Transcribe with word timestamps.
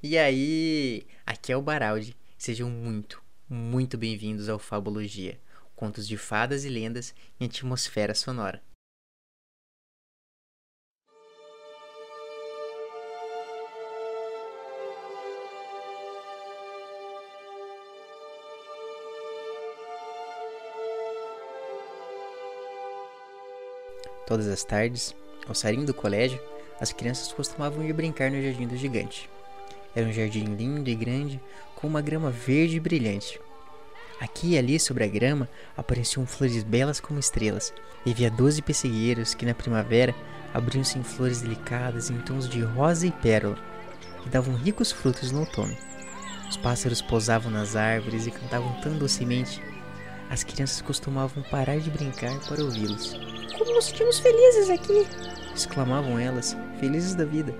E 0.00 0.16
aí, 0.16 1.04
aqui 1.26 1.50
é 1.50 1.56
o 1.56 1.62
Baraldi. 1.62 2.16
Sejam 2.36 2.70
muito, 2.70 3.20
muito 3.48 3.98
bem-vindos 3.98 4.48
ao 4.48 4.56
Fabologia, 4.56 5.40
contos 5.74 6.06
de 6.06 6.16
fadas 6.16 6.64
e 6.64 6.68
lendas 6.68 7.12
em 7.40 7.46
atmosfera 7.46 8.14
sonora. 8.14 8.62
Todas 24.28 24.46
as 24.46 24.62
tardes, 24.62 25.12
ao 25.48 25.56
saírem 25.56 25.84
do 25.84 25.92
colégio, 25.92 26.40
as 26.80 26.92
crianças 26.92 27.32
costumavam 27.32 27.84
ir 27.84 27.92
brincar 27.92 28.30
no 28.30 28.40
jardim 28.40 28.68
do 28.68 28.76
gigante. 28.76 29.28
Era 29.94 30.06
um 30.06 30.12
jardim 30.12 30.44
lindo 30.44 30.88
e 30.88 30.94
grande, 30.94 31.40
com 31.74 31.86
uma 31.86 32.00
grama 32.00 32.30
verde 32.30 32.76
e 32.76 32.80
brilhante. 32.80 33.40
Aqui 34.20 34.50
e 34.50 34.58
ali 34.58 34.80
sobre 34.80 35.04
a 35.04 35.08
grama 35.08 35.48
apareciam 35.76 36.26
flores 36.26 36.62
belas 36.64 36.98
como 36.98 37.20
estrelas, 37.20 37.72
e 38.04 38.10
havia 38.10 38.30
doze 38.30 38.60
pessegueiros 38.60 39.34
que 39.34 39.46
na 39.46 39.54
primavera 39.54 40.14
abriam-se 40.52 40.98
em 40.98 41.04
flores 41.04 41.40
delicadas 41.40 42.10
em 42.10 42.18
tons 42.18 42.48
de 42.48 42.62
rosa 42.62 43.06
e 43.06 43.12
pérola, 43.12 43.58
que 44.22 44.28
davam 44.28 44.54
ricos 44.54 44.90
frutos 44.90 45.30
no 45.30 45.40
outono. 45.40 45.76
Os 46.48 46.56
pássaros 46.56 47.02
pousavam 47.02 47.50
nas 47.50 47.76
árvores 47.76 48.26
e 48.26 48.30
cantavam 48.30 48.72
tão 48.80 48.96
docemente. 48.96 49.62
As 50.30 50.42
crianças 50.42 50.80
costumavam 50.80 51.42
parar 51.44 51.78
de 51.78 51.90
brincar 51.90 52.38
para 52.40 52.62
ouvi-los. 52.62 53.14
Como 53.56 53.74
nos 53.74 53.86
sentimos 53.86 54.18
felizes 54.18 54.70
aqui! 54.70 55.06
exclamavam 55.54 56.18
elas, 56.18 56.56
felizes 56.80 57.14
da 57.14 57.24
vida. 57.24 57.54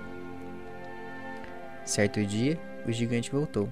Certo 1.89 2.23
dia, 2.23 2.55
o 2.87 2.91
gigante 2.91 3.31
voltou. 3.31 3.67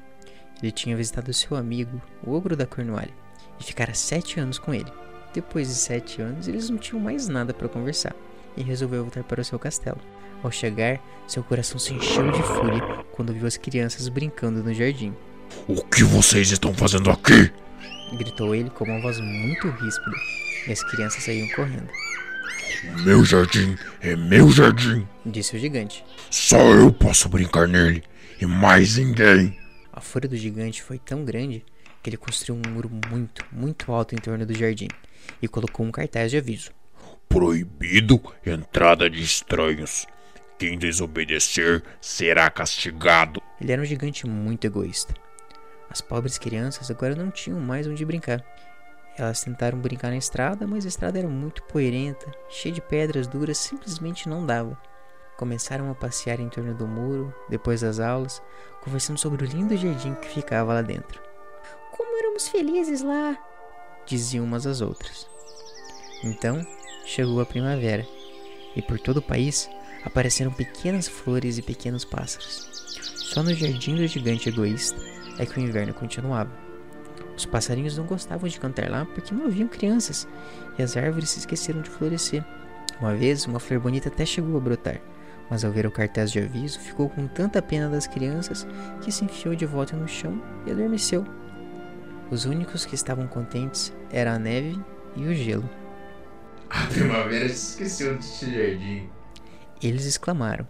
Ele 0.60 0.72
tinha 0.72 0.98
visitado 0.98 1.32
seu 1.32 1.56
amigo, 1.56 2.02
o 2.24 2.34
ogro 2.34 2.56
da 2.56 2.66
Cornualha, 2.66 3.14
e 3.60 3.64
ficara 3.64 3.94
sete 3.94 4.40
anos 4.40 4.58
com 4.58 4.74
ele. 4.74 4.92
Depois 5.36 5.68
de 5.68 5.76
sete 5.76 6.20
anos, 6.20 6.48
eles 6.48 6.68
não 6.68 6.80
tinham 6.80 7.00
mais 7.00 7.28
nada 7.28 7.54
para 7.54 7.70
conversar 7.70 8.16
e 8.58 8.64
resolveu 8.64 9.04
voltar 9.04 9.24
para 9.24 9.40
o 9.40 9.46
seu 9.46 9.60
castelo. 9.60 10.00
Ao 10.42 10.50
chegar, 10.50 11.00
seu 11.28 11.44
coração 11.44 11.78
se 11.78 11.94
encheu 11.94 12.32
de 12.32 12.42
fúria 12.42 12.82
quando 13.12 13.32
viu 13.32 13.46
as 13.46 13.56
crianças 13.56 14.10
brincando 14.10 14.64
no 14.64 14.74
jardim. 14.74 15.14
O 15.68 15.84
que 15.84 16.04
vocês 16.04 16.50
estão 16.50 16.74
fazendo 16.74 17.12
aqui? 17.12 17.54
Gritou 18.18 18.56
ele 18.56 18.72
com 18.72 18.84
uma 18.84 19.00
voz 19.00 19.20
muito 19.20 19.70
ríspida, 19.70 20.18
e 20.68 20.72
as 20.72 20.84
crianças 20.90 21.24
saíram 21.24 21.56
correndo. 21.56 21.90
Meu 23.04 23.24
jardim 23.24 23.78
é 24.02 24.16
meu 24.16 24.50
jardim, 24.50 25.08
disse 25.24 25.56
o 25.56 25.60
gigante. 25.60 26.04
Só 26.32 26.58
eu 26.74 26.92
posso 26.92 27.30
brincar 27.30 27.68
nele 27.68 28.04
e 28.40 28.46
mais 28.46 28.98
ninguém. 28.98 29.58
A 29.92 30.00
fúria 30.02 30.30
do 30.30 30.36
gigante 30.36 30.82
foi 30.82 31.00
tão 31.00 31.26
grande 31.26 31.66
que 32.02 32.10
ele 32.10 32.18
construiu 32.18 32.62
um 32.64 32.70
muro 32.72 32.90
muito, 33.10 33.46
muito 33.52 33.92
alto 33.92 34.16
em 34.16 34.18
torno 34.18 34.46
do 34.46 34.54
jardim 34.54 34.88
e 35.42 35.48
colocou 35.48 35.86
um 35.86 35.92
cartaz 35.92 36.32
de 36.32 36.38
aviso: 36.38 36.72
Proibido 37.28 38.22
entrada 38.46 39.10
de 39.10 39.22
estranhos. 39.22 40.06
Quem 40.58 40.78
desobedecer 40.78 41.84
será 42.02 42.50
castigado. 42.50 43.42
Ele 43.62 43.72
era 43.72 43.82
um 43.82 43.86
gigante 43.86 44.26
muito 44.26 44.66
egoísta. 44.66 45.14
As 45.90 46.02
pobres 46.02 46.38
crianças 46.38 46.90
agora 46.90 47.16
não 47.16 47.30
tinham 47.30 47.60
mais 47.60 47.88
onde 47.88 48.04
brincar 48.04 48.44
elas 49.18 49.42
tentaram 49.42 49.80
brincar 49.80 50.10
na 50.10 50.18
estrada, 50.18 50.68
mas 50.68 50.86
a 50.86 50.88
estrada 50.88 51.18
era 51.18 51.28
muito 51.28 51.64
poeirenta, 51.64 52.32
cheia 52.50 52.74
de 52.74 52.82
pedras 52.82 53.26
duras, 53.26 53.58
simplesmente 53.58 54.30
não 54.30 54.46
dava. 54.46 54.78
Começaram 55.38 55.92
a 55.92 55.96
passear 55.96 56.40
em 56.40 56.50
torno 56.50 56.74
do 56.74 56.88
muro, 56.88 57.34
depois 57.48 57.82
das 57.82 58.00
aulas, 58.00 58.42
conversando 58.84 59.20
sobre 59.20 59.46
o 59.46 59.48
lindo 59.48 59.78
jardim 59.78 60.16
que 60.16 60.30
ficava 60.30 60.74
lá 60.74 60.82
dentro. 60.82 61.22
Como 61.96 62.18
éramos 62.18 62.48
felizes 62.48 63.04
lá! 63.04 63.38
diziam 64.08 64.46
umas 64.46 64.66
às 64.66 64.82
outras. 64.82 65.30
Então 66.24 66.66
chegou 67.06 67.40
a 67.40 67.46
primavera, 67.46 68.08
e 68.76 68.82
por 68.82 69.00
todo 69.00 69.18
o 69.18 69.22
país 69.22 69.70
apareceram 70.04 70.52
pequenas 70.52 71.08
flores 71.08 71.58
e 71.58 71.62
pequenos 71.62 72.04
pássaros. 72.04 72.68
Só 73.16 73.44
no 73.44 73.54
jardim 73.54 73.96
do 73.96 74.08
gigante 74.08 74.50
egoísta 74.50 75.00
é 75.38 75.46
que 75.46 75.60
o 75.60 75.62
inverno 75.62 75.94
continuava. 75.94 76.52
Os 77.36 77.46
passarinhos 77.46 77.98
não 77.98 78.06
gostavam 78.06 78.50
de 78.50 78.60
cantar 78.60 78.90
lá 78.90 79.06
porque 79.06 79.36
não 79.36 79.46
haviam 79.46 79.68
crianças 79.68 80.28
e 80.80 80.82
as 80.82 80.98
árvores 80.98 81.30
se 81.30 81.40
esqueceram 81.40 81.82
de 81.82 81.90
florescer. 81.90 82.44
Uma 83.00 83.14
vez, 83.14 83.46
uma 83.46 83.60
flor 83.60 83.80
bonita 83.80 84.10
até 84.10 84.26
chegou 84.26 84.58
a 84.58 84.60
brotar, 84.60 85.00
mas 85.50 85.64
ao 85.64 85.72
ver 85.72 85.86
o 85.86 85.92
cartaz 85.92 86.32
de 86.32 86.40
aviso, 86.40 86.80
ficou 86.80 87.10
com 87.10 87.28
tanta 87.28 87.62
pena 87.62 87.90
das 87.90 88.08
crianças 88.08 88.68
que 89.02 89.12
se 89.12 89.24
enfiou 89.24 89.56
de 89.56 89.66
volta 89.66 89.96
no 89.96 90.08
chão 90.08 90.42
e 90.66 90.72
adormeceu. 90.72 91.26
Os 92.30 92.46
únicos 92.46 92.86
que 92.86 92.96
estavam 92.96 93.28
contentes 93.28 93.94
eram 94.12 94.34
a 94.34 94.40
neve 94.40 94.80
e 95.16 95.26
o 95.26 95.34
gelo. 95.34 95.70
A 96.70 96.86
primavera 96.88 97.48
se 97.48 97.72
esqueceu 97.72 98.16
deste 98.18 98.54
jardim. 98.54 99.10
Eles 99.82 100.06
exclamaram. 100.06 100.68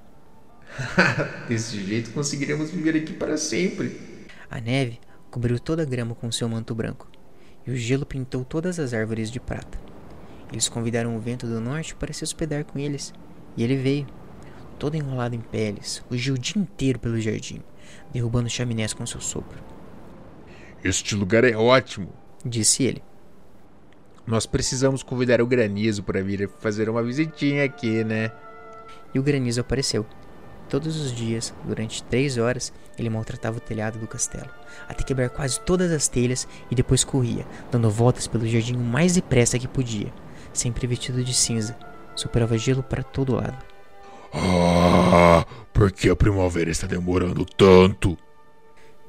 Desse 1.48 1.84
jeito 1.84 2.12
conseguiremos 2.12 2.70
viver 2.70 2.98
aqui 2.98 3.14
para 3.14 3.38
sempre. 3.38 4.28
A 4.50 4.60
neve 4.62 5.00
cobriu 5.32 5.60
toda 5.60 5.82
a 5.82 5.86
grama 5.86 6.14
com 6.14 6.32
seu 6.32 6.48
manto 6.48 6.76
branco, 6.76 7.10
e 7.66 7.72
o 7.72 7.76
gelo 7.76 8.06
pintou 8.06 8.46
todas 8.46 8.80
as 8.80 8.94
árvores 8.94 9.32
de 9.32 9.40
prata. 9.40 9.78
Eles 10.52 10.70
convidaram 10.70 11.16
o 11.16 11.20
vento 11.20 11.48
do 11.48 11.60
norte 11.60 11.96
para 11.96 12.14
se 12.14 12.24
hospedar 12.24 12.64
com 12.64 12.80
eles, 12.80 13.14
e 13.56 13.64
ele 13.64 13.76
veio, 13.76 14.08
todo 14.78 14.96
enrolado 14.96 15.36
em 15.36 15.40
peles, 15.40 16.04
fugiu 16.08 16.36
o 16.36 16.38
dia 16.38 16.62
inteiro 16.62 17.00
pelo 17.00 17.20
jardim, 17.20 17.62
derrubando 18.12 18.50
chaminés 18.50 18.94
com 18.94 19.06
seu 19.06 19.20
sopro. 19.20 19.60
Este 20.84 21.16
lugar 21.16 21.44
é 21.44 21.56
ótimo, 21.56 22.14
disse 22.46 22.84
ele. 22.84 23.04
Nós 24.26 24.46
precisamos 24.46 25.04
convidar 25.04 25.42
o 25.42 25.48
granizo 25.48 26.04
para 26.04 26.22
vir 26.22 26.50
fazer 26.60 26.90
uma 26.90 27.02
visitinha 27.02 27.64
aqui, 27.64 28.04
né? 28.04 28.32
E 29.14 29.20
o 29.20 29.24
granizo 29.24 29.62
apareceu. 29.62 30.06
Todos 30.70 31.00
os 31.00 31.14
dias, 31.14 31.54
durante 31.64 32.04
três 32.04 32.38
horas, 32.38 32.74
ele 33.00 33.10
maltratava 33.10 33.58
o 33.58 33.62
telhado 33.62 33.98
do 33.98 34.06
castelo, 34.06 34.50
até 34.88 35.02
quebrar 35.02 35.30
quase 35.30 35.62
todas 35.62 35.92
as 35.94 36.10
telhas 36.10 36.46
e 36.70 36.76
depois 36.76 37.06
corria, 37.06 37.48
dando 37.72 37.90
voltas 37.90 38.28
pelo 38.28 38.46
jardim 38.46 38.76
o 38.76 38.80
mais 38.80 39.16
depressa 39.16 39.58
que 39.58 39.68
podia, 39.68 40.12
sempre 40.52 40.86
vestido 40.86 41.24
de 41.24 41.34
cinza. 41.34 41.78
Superava 42.16 42.58
gelo 42.58 42.84
para 42.84 43.02
todo 43.02 43.36
lado. 43.36 43.77
Ah, 44.34 45.46
por 45.74 45.92
que 45.92 46.10
a 46.10 46.16
primavera 46.16 46.70
está 46.70 46.88
demorando 46.88 47.46
tanto? 47.46 48.18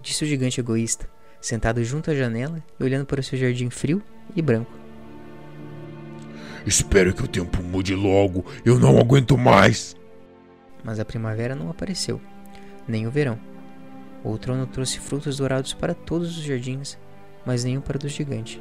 Disse 0.02 0.24
o 0.24 0.26
gigante 0.26 0.60
egoísta, 0.60 1.08
sentado 1.40 1.82
junto 1.84 2.10
à 2.10 2.14
janela 2.14 2.62
e 2.78 2.84
olhando 2.84 3.06
para 3.06 3.20
o 3.20 3.22
seu 3.22 3.38
jardim 3.38 3.70
frio 3.70 4.02
e 4.34 4.42
branco. 4.42 4.72
Espero 6.66 7.14
que 7.14 7.24
o 7.24 7.28
tempo 7.28 7.62
mude 7.62 7.94
logo, 7.94 8.44
eu 8.64 8.78
não 8.78 8.98
aguento 8.98 9.36
mais 9.38 9.96
mas 10.88 10.98
a 10.98 11.04
primavera 11.04 11.54
não 11.54 11.70
apareceu, 11.70 12.20
nem 12.86 13.06
o 13.06 13.10
verão. 13.10 13.38
O 14.24 14.30
outono 14.30 14.66
trouxe 14.66 14.98
frutos 14.98 15.36
dourados 15.36 15.72
para 15.72 15.94
todos 15.94 16.36
os 16.36 16.42
jardins, 16.42 16.98
mas 17.44 17.64
nenhum 17.64 17.80
para 17.80 17.96
o 17.96 17.98
do 17.98 18.08
gigante. 18.08 18.60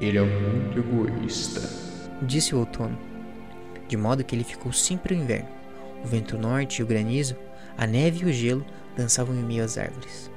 Ele 0.00 0.18
é 0.18 0.22
muito 0.22 0.78
egoísta, 0.78 1.60
disse 2.22 2.54
o 2.54 2.60
outono, 2.60 2.98
de 3.88 3.96
modo 3.96 4.22
que 4.22 4.36
ele 4.36 4.44
ficou 4.44 4.72
sempre 4.72 5.14
o 5.14 5.16
inverno. 5.16 5.48
O 6.04 6.06
vento 6.06 6.38
norte 6.38 6.78
e 6.78 6.82
o 6.82 6.86
granizo, 6.86 7.34
a 7.76 7.86
neve 7.86 8.24
e 8.24 8.28
o 8.28 8.32
gelo 8.32 8.64
dançavam 8.96 9.34
em 9.34 9.42
meio 9.42 9.64
às 9.64 9.78
árvores. 9.78 10.30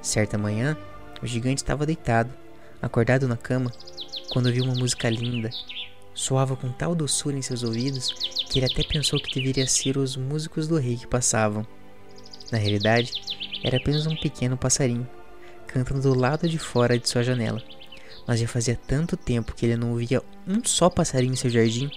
Certa 0.00 0.38
manhã, 0.38 0.76
o 1.22 1.26
gigante 1.26 1.62
estava 1.62 1.84
deitado, 1.84 2.32
acordado 2.80 3.28
na 3.28 3.36
cama, 3.36 3.72
quando 4.30 4.46
ouviu 4.46 4.64
uma 4.64 4.74
música 4.74 5.10
linda. 5.10 5.50
Soava 6.14 6.56
com 6.56 6.70
tal 6.70 6.94
doçura 6.94 7.36
em 7.36 7.42
seus 7.42 7.62
ouvidos 7.62 8.10
que 8.48 8.58
ele 8.58 8.66
até 8.66 8.82
pensou 8.82 9.18
que 9.18 9.34
deveria 9.34 9.66
ser 9.66 9.96
os 9.96 10.16
músicos 10.16 10.68
do 10.68 10.76
rei 10.76 10.96
que 10.96 11.06
passavam. 11.06 11.66
Na 12.50 12.58
realidade, 12.58 13.12
era 13.64 13.78
apenas 13.78 14.06
um 14.06 14.14
pequeno 14.16 14.58
passarinho, 14.58 15.08
cantando 15.66 16.02
do 16.02 16.18
lado 16.18 16.48
de 16.48 16.58
fora 16.58 16.98
de 16.98 17.08
sua 17.08 17.22
janela. 17.22 17.62
Mas 18.26 18.40
já 18.40 18.46
fazia 18.46 18.78
tanto 18.86 19.16
tempo 19.16 19.54
que 19.54 19.64
ele 19.64 19.76
não 19.76 19.90
ouvia 19.92 20.22
um 20.46 20.62
só 20.64 20.90
passarinho 20.90 21.32
em 21.32 21.36
seu 21.36 21.50
jardim 21.50 21.90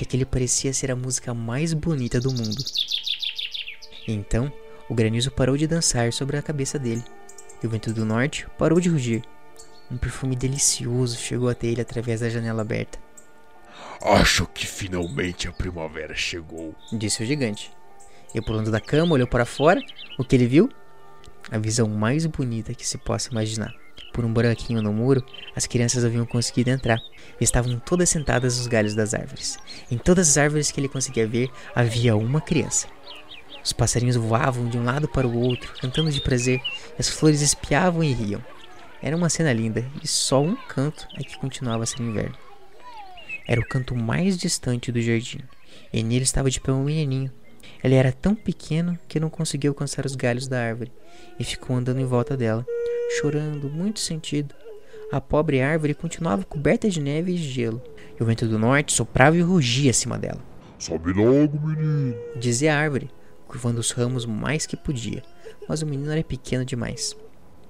que 0.00 0.04
aquele 0.04 0.24
parecia 0.24 0.72
ser 0.72 0.90
a 0.90 0.96
música 0.96 1.34
mais 1.34 1.74
bonita 1.74 2.18
do 2.18 2.32
mundo. 2.32 2.64
Então, 4.08 4.50
o 4.88 4.94
granizo 4.94 5.30
parou 5.30 5.58
de 5.58 5.66
dançar 5.66 6.10
sobre 6.10 6.38
a 6.38 6.42
cabeça 6.42 6.78
dele, 6.78 7.04
e 7.62 7.66
o 7.66 7.68
vento 7.68 7.92
do 7.92 8.06
norte 8.06 8.46
parou 8.56 8.80
de 8.80 8.88
rugir. 8.88 9.22
Um 9.90 9.98
perfume 9.98 10.34
delicioso 10.34 11.18
chegou 11.18 11.50
até 11.50 11.66
ele 11.66 11.82
através 11.82 12.20
da 12.20 12.30
janela 12.30 12.62
aberta. 12.62 12.98
Acho 14.00 14.46
que 14.46 14.66
finalmente 14.66 15.46
a 15.46 15.52
primavera 15.52 16.14
chegou, 16.14 16.74
disse 16.90 17.22
o 17.22 17.26
gigante. 17.26 17.70
E 18.34 18.40
pulando 18.40 18.70
da 18.70 18.80
cama, 18.80 19.12
olhou 19.12 19.26
para 19.26 19.44
fora. 19.44 19.82
O 20.18 20.24
que 20.24 20.34
ele 20.34 20.46
viu? 20.46 20.70
A 21.50 21.58
visão 21.58 21.86
mais 21.86 22.24
bonita 22.24 22.72
que 22.72 22.86
se 22.86 22.96
possa 22.96 23.30
imaginar. 23.30 23.74
Por 24.20 24.26
um 24.26 24.34
buraquinho 24.34 24.82
no 24.82 24.92
muro, 24.92 25.24
as 25.56 25.66
crianças 25.66 26.04
haviam 26.04 26.26
conseguido 26.26 26.68
entrar. 26.68 27.00
Estavam 27.40 27.78
todas 27.78 28.10
sentadas 28.10 28.58
nos 28.58 28.66
galhos 28.66 28.94
das 28.94 29.14
árvores. 29.14 29.58
Em 29.90 29.96
todas 29.96 30.28
as 30.28 30.36
árvores 30.36 30.70
que 30.70 30.78
ele 30.78 30.90
conseguia 30.90 31.26
ver, 31.26 31.48
havia 31.74 32.14
uma 32.14 32.38
criança. 32.38 32.86
Os 33.64 33.72
passarinhos 33.72 34.16
voavam 34.16 34.68
de 34.68 34.76
um 34.76 34.84
lado 34.84 35.08
para 35.08 35.26
o 35.26 35.40
outro, 35.40 35.72
cantando 35.80 36.12
de 36.12 36.20
prazer, 36.20 36.60
e 36.60 37.00
as 37.00 37.08
flores 37.08 37.40
espiavam 37.40 38.04
e 38.04 38.12
riam. 38.12 38.44
Era 39.00 39.16
uma 39.16 39.30
cena 39.30 39.54
linda, 39.54 39.90
e 40.02 40.06
só 40.06 40.42
um 40.42 40.54
canto 40.54 41.08
é 41.18 41.22
que 41.24 41.38
continuava 41.38 41.84
a 41.84 41.86
ser 41.86 42.02
inverno. 42.02 42.36
Era 43.48 43.58
o 43.58 43.66
canto 43.66 43.96
mais 43.96 44.36
distante 44.36 44.92
do 44.92 45.00
jardim, 45.00 45.40
e 45.90 46.02
nele 46.02 46.24
estava 46.24 46.50
de 46.50 46.60
pé 46.60 46.72
um 46.72 46.84
menininho. 46.84 47.32
Ele 47.82 47.94
era 47.94 48.12
tão 48.12 48.34
pequeno 48.34 48.98
que 49.08 49.18
não 49.18 49.30
conseguia 49.30 49.70
alcançar 49.70 50.04
os 50.04 50.14
galhos 50.14 50.46
da 50.46 50.62
árvore, 50.62 50.92
e 51.38 51.44
ficou 51.44 51.74
andando 51.74 52.02
em 52.02 52.04
volta 52.04 52.36
dela, 52.36 52.66
chorando, 53.18 53.68
muito 53.68 54.00
sentido. 54.00 54.54
A 55.12 55.20
pobre 55.20 55.60
árvore 55.60 55.94
continuava 55.94 56.44
coberta 56.44 56.88
de 56.88 57.00
neve 57.00 57.32
e 57.32 57.36
gelo, 57.36 57.82
e 58.18 58.22
o 58.22 58.26
vento 58.26 58.46
do 58.46 58.58
norte 58.58 58.92
soprava 58.92 59.36
e 59.36 59.40
rugia 59.40 59.90
acima 59.90 60.18
dela. 60.18 60.40
Sobe 60.78 61.12
logo, 61.12 61.58
menino. 61.66 62.14
Dizia 62.36 62.74
a 62.74 62.78
árvore, 62.78 63.10
curvando 63.46 63.80
os 63.80 63.90
ramos 63.90 64.24
mais 64.24 64.66
que 64.66 64.76
podia, 64.76 65.22
mas 65.68 65.82
o 65.82 65.86
menino 65.86 66.12
era 66.12 66.22
pequeno 66.22 66.64
demais. 66.64 67.16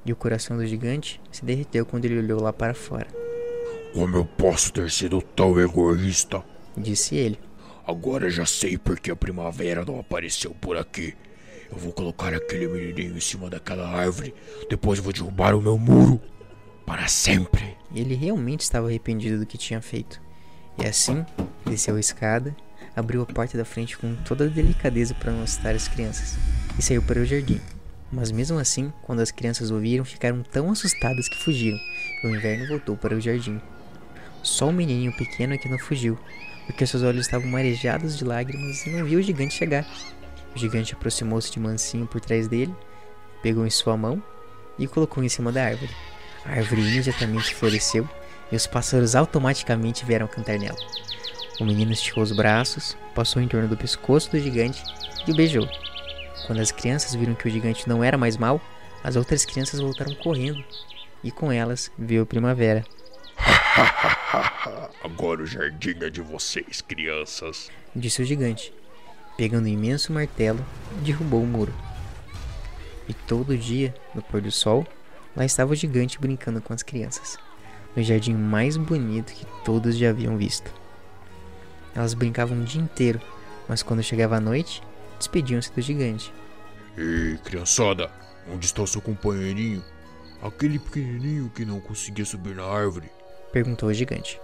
E 0.04 0.12
o 0.12 0.16
coração 0.16 0.56
do 0.56 0.66
gigante 0.66 1.20
se 1.32 1.44
derreteu 1.44 1.86
quando 1.86 2.04
ele 2.04 2.18
olhou 2.18 2.42
lá 2.42 2.52
para 2.52 2.74
fora. 2.74 3.08
Como 3.92 4.16
eu 4.16 4.24
posso 4.24 4.72
ter 4.72 4.90
sido 4.90 5.20
tão 5.20 5.58
egoísta? 5.58 6.42
Disse 6.76 7.16
ele. 7.16 7.38
Agora 7.86 8.30
já 8.30 8.46
sei 8.46 8.78
porque 8.78 9.10
a 9.10 9.16
primavera 9.16 9.84
não 9.84 9.98
apareceu 9.98 10.54
por 10.60 10.76
aqui. 10.76 11.14
Eu 11.70 11.78
vou 11.78 11.92
colocar 11.92 12.34
aquele 12.34 12.66
menininho 12.66 13.16
em 13.16 13.20
cima 13.20 13.48
daquela 13.48 13.88
árvore. 13.88 14.34
Depois 14.68 14.98
vou 14.98 15.12
derrubar 15.12 15.54
o 15.54 15.62
meu 15.62 15.78
muro. 15.78 16.20
Para 16.84 17.06
sempre. 17.06 17.76
Ele 17.94 18.14
realmente 18.14 18.60
estava 18.60 18.88
arrependido 18.88 19.38
do 19.38 19.46
que 19.46 19.56
tinha 19.56 19.80
feito. 19.80 20.20
E 20.78 20.86
assim, 20.86 21.24
desceu 21.64 21.96
a 21.96 22.00
escada, 22.00 22.56
abriu 22.96 23.22
a 23.22 23.26
porta 23.26 23.56
da 23.56 23.64
frente 23.64 23.96
com 23.98 24.14
toda 24.16 24.44
a 24.44 24.48
delicadeza 24.48 25.14
para 25.14 25.32
não 25.32 25.42
assustar 25.42 25.74
as 25.74 25.86
crianças 25.88 26.36
e 26.78 26.82
saiu 26.82 27.02
para 27.02 27.20
o 27.20 27.24
jardim. 27.24 27.60
Mas 28.12 28.32
mesmo 28.32 28.58
assim, 28.58 28.92
quando 29.02 29.20
as 29.20 29.30
crianças 29.30 29.70
ouviram, 29.70 30.04
ficaram 30.04 30.42
tão 30.42 30.70
assustadas 30.70 31.28
que 31.28 31.36
fugiram, 31.44 31.78
e 32.24 32.26
o 32.26 32.34
inverno 32.34 32.66
voltou 32.66 32.96
para 32.96 33.14
o 33.14 33.20
jardim. 33.20 33.60
Só 34.42 34.68
o 34.68 34.72
menininho 34.72 35.12
pequeno 35.16 35.54
é 35.54 35.58
que 35.58 35.68
não 35.68 35.78
fugiu, 35.78 36.18
porque 36.66 36.86
seus 36.86 37.02
olhos 37.02 37.26
estavam 37.26 37.48
marejados 37.48 38.16
de 38.16 38.24
lágrimas 38.24 38.84
e 38.86 38.90
não 38.90 39.04
viu 39.04 39.20
o 39.20 39.22
gigante 39.22 39.54
chegar. 39.54 39.86
O 40.54 40.58
gigante 40.58 40.94
aproximou-se 40.94 41.50
de 41.50 41.60
mansinho 41.60 42.06
por 42.06 42.20
trás 42.20 42.48
dele, 42.48 42.74
pegou 43.42 43.66
em 43.66 43.70
sua 43.70 43.96
mão 43.96 44.22
e 44.78 44.86
colocou 44.86 45.22
em 45.22 45.28
cima 45.28 45.52
da 45.52 45.64
árvore. 45.64 45.90
A 46.44 46.52
árvore 46.52 46.80
imediatamente 46.80 47.54
floresceu 47.54 48.08
e 48.50 48.56
os 48.56 48.66
pássaros 48.66 49.14
automaticamente 49.14 50.04
vieram 50.04 50.26
cantar 50.26 50.58
nela. 50.58 50.78
O 51.60 51.64
menino 51.64 51.92
esticou 51.92 52.22
os 52.22 52.32
braços, 52.32 52.96
passou 53.14 53.40
em 53.40 53.48
torno 53.48 53.68
do 53.68 53.76
pescoço 53.76 54.30
do 54.30 54.40
gigante 54.40 54.82
e 55.26 55.30
o 55.30 55.34
beijou. 55.34 55.68
Quando 56.46 56.60
as 56.60 56.72
crianças 56.72 57.14
viram 57.14 57.34
que 57.34 57.46
o 57.46 57.50
gigante 57.50 57.88
não 57.88 58.02
era 58.02 58.16
mais 58.16 58.36
mau, 58.36 58.60
as 59.04 59.16
outras 59.16 59.44
crianças 59.44 59.78
voltaram 59.78 60.14
correndo 60.14 60.64
e 61.22 61.30
com 61.30 61.52
elas 61.52 61.92
veio 61.98 62.22
a 62.22 62.26
primavera. 62.26 62.84
Agora 65.04 65.42
o 65.42 65.46
jardim 65.46 65.96
é 66.00 66.10
de 66.10 66.20
vocês, 66.20 66.80
crianças. 66.80 67.70
Disse 67.94 68.22
o 68.22 68.24
gigante. 68.24 68.72
Pegando 69.36 69.64
um 69.64 69.68
imenso 69.68 70.12
martelo, 70.12 70.64
derrubou 71.02 71.42
o 71.42 71.46
muro. 71.46 71.74
E 73.08 73.14
todo 73.14 73.56
dia, 73.56 73.94
no 74.14 74.22
pôr 74.22 74.40
do 74.40 74.52
sol, 74.52 74.86
lá 75.34 75.44
estava 75.44 75.72
o 75.72 75.76
gigante 75.76 76.18
brincando 76.18 76.60
com 76.60 76.72
as 76.72 76.82
crianças. 76.82 77.38
No 77.96 78.02
jardim 78.02 78.34
mais 78.34 78.76
bonito 78.76 79.32
que 79.32 79.46
todos 79.64 79.96
já 79.96 80.10
haviam 80.10 80.36
visto. 80.36 80.72
Elas 81.94 82.14
brincavam 82.14 82.60
o 82.60 82.64
dia 82.64 82.80
inteiro, 82.80 83.20
mas 83.68 83.82
quando 83.82 84.02
chegava 84.02 84.36
a 84.36 84.40
noite, 84.40 84.82
despediam-se 85.18 85.72
do 85.72 85.80
gigante. 85.80 86.32
Ei, 86.96 87.36
criançada, 87.38 88.10
onde 88.52 88.66
está 88.66 88.82
o 88.82 88.86
seu 88.86 89.00
companheirinho? 89.00 89.82
Aquele 90.42 90.78
pequenininho 90.78 91.50
que 91.54 91.64
não 91.64 91.80
conseguia 91.80 92.24
subir 92.24 92.54
na 92.54 92.64
árvore. 92.64 93.10
Perguntou 93.52 93.88
o 93.88 93.94
gigante. 93.94 94.40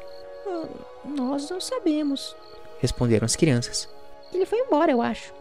Ah, 0.47 0.69
nós 1.05 1.49
não 1.49 1.61
sabemos. 1.61 2.35
Responderam 2.81 3.25
as 3.25 3.37
crianças. 3.37 3.89
Ele 4.37 4.45
foi 4.45 4.59
embora, 4.59 4.93
eu 4.93 5.01
acho. 5.01 5.33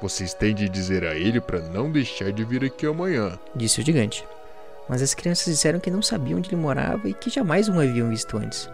Vocês 0.00 0.32
têm 0.32 0.54
de 0.54 0.66
dizer 0.66 1.04
a 1.04 1.14
ele 1.14 1.42
para 1.42 1.60
não 1.60 1.92
deixar 1.92 2.32
de 2.32 2.42
vir 2.42 2.64
aqui 2.64 2.86
amanhã. 2.86 3.38
Disse 3.54 3.82
o 3.82 3.84
gigante. 3.84 4.26
Mas 4.88 5.02
as 5.02 5.12
crianças 5.12 5.44
disseram 5.44 5.78
que 5.78 5.90
não 5.90 6.00
sabiam 6.00 6.38
onde 6.38 6.48
ele 6.48 6.56
morava 6.56 7.06
e 7.06 7.12
que 7.12 7.28
jamais 7.28 7.68
o 7.68 7.78
haviam 7.78 8.08
visto 8.08 8.38
antes. 8.38 8.66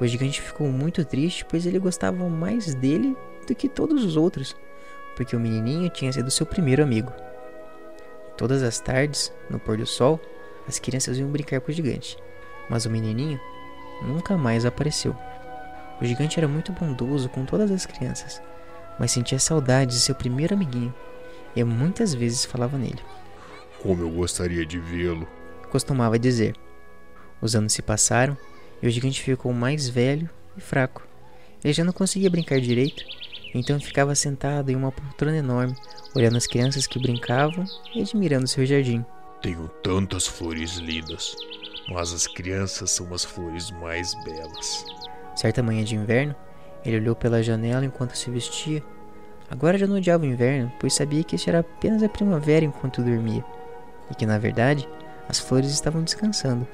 O 0.00 0.06
gigante 0.06 0.40
ficou 0.40 0.68
muito 0.68 1.04
triste, 1.04 1.44
pois 1.44 1.66
ele 1.66 1.78
gostava 1.78 2.26
mais 2.26 2.74
dele 2.74 3.14
do 3.46 3.54
que 3.54 3.68
todos 3.68 4.02
os 4.02 4.16
outros, 4.16 4.56
porque 5.14 5.36
o 5.36 5.40
menininho 5.40 5.90
tinha 5.90 6.12
sido 6.12 6.30
seu 6.30 6.46
primeiro 6.46 6.82
amigo. 6.82 7.12
Todas 8.34 8.62
as 8.62 8.80
tardes, 8.80 9.30
no 9.50 9.58
pôr 9.58 9.76
do 9.76 9.86
sol, 9.86 10.18
as 10.66 10.78
crianças 10.78 11.18
iam 11.18 11.28
brincar 11.28 11.60
com 11.60 11.70
o 11.70 11.74
gigante, 11.74 12.16
mas 12.70 12.86
o 12.86 12.90
menininho 12.90 13.38
nunca 14.02 14.38
mais 14.38 14.64
apareceu. 14.64 15.14
O 16.00 16.04
gigante 16.04 16.38
era 16.40 16.48
muito 16.48 16.72
bondoso 16.72 17.28
com 17.28 17.44
todas 17.44 17.70
as 17.70 17.84
crianças, 17.84 18.42
mas 18.98 19.12
sentia 19.12 19.38
saudades 19.38 19.96
de 19.96 20.02
seu 20.02 20.14
primeiro 20.14 20.54
amiguinho 20.54 20.94
e 21.54 21.64
muitas 21.64 22.14
vezes 22.14 22.44
falava 22.44 22.76
nele. 22.76 23.00
Como 23.82 24.02
eu 24.02 24.10
gostaria 24.10 24.64
de 24.66 24.78
vê-lo. 24.78 25.26
Costumava 25.70 26.18
dizer. 26.18 26.54
Os 27.40 27.54
anos 27.54 27.72
se 27.72 27.82
passaram 27.82 28.36
e 28.82 28.86
o 28.86 28.90
gigante 28.90 29.22
ficou 29.22 29.52
mais 29.52 29.88
velho 29.88 30.28
e 30.56 30.60
fraco. 30.60 31.06
Ele 31.64 31.72
já 31.72 31.84
não 31.84 31.92
conseguia 31.92 32.30
brincar 32.30 32.60
direito, 32.60 33.04
então 33.54 33.80
ficava 33.80 34.14
sentado 34.14 34.70
em 34.70 34.76
uma 34.76 34.92
poltrona 34.92 35.36
enorme, 35.36 35.74
olhando 36.14 36.36
as 36.36 36.46
crianças 36.46 36.86
que 36.86 36.98
brincavam 36.98 37.64
e 37.94 38.02
admirando 38.02 38.46
seu 38.46 38.64
jardim. 38.64 39.04
Tenho 39.40 39.68
tantas 39.82 40.26
flores 40.26 40.76
lindas, 40.76 41.34
mas 41.88 42.12
as 42.12 42.26
crianças 42.26 42.90
são 42.90 43.12
as 43.12 43.24
flores 43.24 43.70
mais 43.70 44.14
belas. 44.24 44.84
Certa 45.34 45.62
manhã 45.62 45.84
de 45.84 45.94
inverno, 45.94 46.34
ele 46.86 46.98
olhou 46.98 47.16
pela 47.16 47.42
janela 47.42 47.84
enquanto 47.84 48.16
se 48.16 48.30
vestia. 48.30 48.82
Agora 49.50 49.76
já 49.76 49.86
não 49.86 49.96
odiava 49.96 50.22
o 50.22 50.26
inverno, 50.26 50.72
pois 50.78 50.94
sabia 50.94 51.24
que 51.24 51.34
este 51.34 51.50
era 51.50 51.60
apenas 51.60 52.02
a 52.02 52.08
primavera 52.08 52.64
enquanto 52.64 53.02
dormia, 53.02 53.44
e 54.10 54.14
que 54.14 54.24
na 54.24 54.38
verdade 54.38 54.88
as 55.28 55.40
flores 55.40 55.70
estavam 55.70 56.02
descansando. 56.02 56.66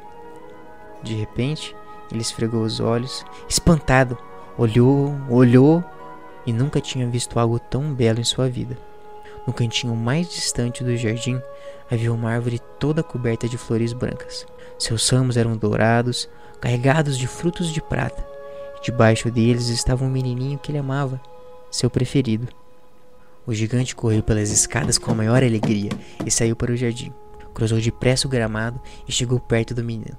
De 1.03 1.14
repente, 1.14 1.75
ele 2.11 2.20
esfregou 2.20 2.62
os 2.62 2.79
olhos, 2.79 3.25
espantado, 3.49 4.19
olhou, 4.59 5.14
olhou 5.31 5.82
e 6.47 6.53
nunca 6.53 6.81
tinha 6.81 7.09
visto 7.09 7.38
algo 7.38 7.59
tão 7.59 7.94
belo 7.94 8.20
em 8.20 8.25
sua 8.25 8.49
vida. 8.49 8.76
No 9.47 9.53
cantinho 9.53 9.97
mais 9.97 10.29
distante 10.29 10.85
do 10.85 10.97
jardim 10.97 11.40
havia 11.90 12.12
uma 12.12 12.31
árvore 12.31 12.61
toda 12.78 13.02
coberta 13.02 13.49
de 13.49 13.59
flores 13.59 13.92
brancas. 13.92 14.47
Seus 14.78 15.09
ramos 15.09 15.37
eram 15.37 15.57
dourados, 15.57 16.28
carregados 16.61 17.19
de 17.19 17.26
frutos 17.26 17.73
de 17.73 17.81
prata, 17.83 18.25
debaixo 18.83 19.31
deles 19.31 19.69
estava 19.69 20.05
um 20.05 20.11
menininho 20.11 20.59
que 20.59 20.71
ele 20.71 20.79
amava, 20.79 21.21
seu 21.71 21.89
preferido. 21.89 22.49
O 23.47 23.55
gigante 23.55 23.95
correu 23.95 24.23
pelas 24.23 24.51
escadas 24.51 24.99
com 24.99 25.11
a 25.11 25.15
maior 25.15 25.43
alegria 25.43 25.91
e 26.25 26.31
saiu 26.31 26.55
para 26.55 26.73
o 26.73 26.77
jardim. 26.77 27.12
Cruzou 27.55 27.81
depressa 27.81 28.27
o 28.27 28.31
gramado 28.31 28.81
e 29.07 29.12
chegou 29.12 29.39
perto 29.39 29.75
do 29.75 29.85
menino. 29.85 30.17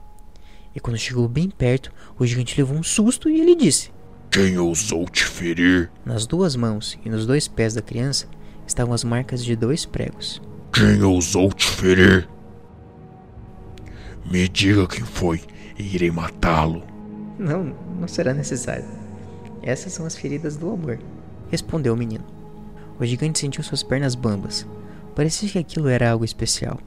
E 0.76 0.80
quando 0.80 0.98
chegou 0.98 1.28
bem 1.28 1.50
perto, 1.50 1.92
o 2.18 2.26
gigante 2.26 2.58
levou 2.58 2.78
um 2.78 2.84
susto 2.84 3.30
e 3.30 3.40
ele 3.40 3.56
disse: 3.56 3.92
Quem 4.32 4.58
ousou 4.58 5.06
te 5.06 5.24
ferir? 5.26 5.92
Nas 6.06 6.26
duas 6.26 6.56
mãos 6.56 6.98
e 7.06 7.10
nos 7.10 7.26
dois 7.26 7.48
pés 7.48 7.74
da 7.74 7.82
criança 7.82 8.28
estavam 8.68 8.94
as 8.94 9.04
marcas 9.04 9.44
de 9.44 9.56
dois 9.56 9.86
pregos. 9.86 10.42
Quem 10.72 11.02
ousou 11.04 11.52
te 11.52 11.68
ferir? 11.68 12.28
Me 14.26 14.48
diga 14.48 14.88
quem 14.88 15.04
foi 15.04 15.42
e 15.78 15.96
irei 15.96 16.10
matá-lo. 16.12 16.93
Não, 17.44 17.76
não 18.00 18.08
será 18.08 18.34
necessário. 18.34 18.86
Essas 19.62 19.92
são 19.92 20.06
as 20.06 20.16
feridas 20.16 20.56
do 20.56 20.72
amor, 20.72 20.98
respondeu 21.52 21.94
o 21.94 21.98
menino. 21.98 22.24
O 22.98 23.06
gigante 23.06 23.40
sentiu 23.40 23.62
suas 23.62 23.84
pernas 23.84 24.16
bambas. 24.16 24.66
Parecia 25.14 25.50
que 25.50 25.60
aquilo 25.60 25.90
era 25.90 26.10
algo 26.10 26.24
especial. 26.24 26.80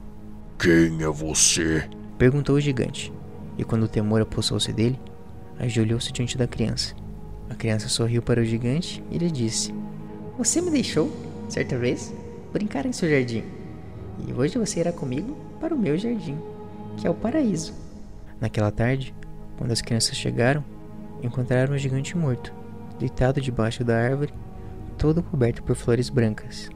Quem 0.57 1.03
é 1.03 1.07
você? 1.07 1.87
Perguntou 2.17 2.55
o 2.55 2.59
gigante. 2.59 3.13
E 3.55 3.63
quando 3.63 3.83
o 3.83 3.87
temor 3.87 4.19
apossou-se 4.19 4.73
dele, 4.73 4.99
ajoelhou-se 5.59 6.11
diante 6.11 6.35
da 6.35 6.47
criança. 6.47 6.95
A 7.51 7.53
criança 7.53 7.87
sorriu 7.87 8.23
para 8.23 8.41
o 8.41 8.45
gigante 8.45 9.03
e 9.11 9.17
lhe 9.19 9.29
disse: 9.29 9.71
Você 10.39 10.59
me 10.59 10.71
deixou, 10.71 11.11
certa 11.47 11.77
vez, 11.77 12.11
brincar 12.51 12.87
em 12.87 12.91
seu 12.91 13.07
jardim. 13.07 13.43
E 14.27 14.33
hoje 14.33 14.57
você 14.57 14.79
irá 14.79 14.91
comigo 14.91 15.37
para 15.59 15.75
o 15.75 15.77
meu 15.77 15.97
jardim, 15.99 16.37
que 16.97 17.05
é 17.05 17.09
o 17.09 17.13
paraíso. 17.13 17.73
Naquela 18.41 18.71
tarde, 18.71 19.13
quando 19.57 19.71
as 19.71 19.81
crianças 19.81 20.15
chegaram, 20.15 20.63
encontraram 21.21 21.73
o 21.73 21.77
gigante 21.77 22.15
morto, 22.15 22.53
deitado 22.99 23.41
debaixo 23.41 23.83
da 23.83 23.97
árvore, 23.97 24.33
todo 24.97 25.23
coberto 25.23 25.63
por 25.63 25.75
flores 25.75 26.09
brancas. 26.09 26.69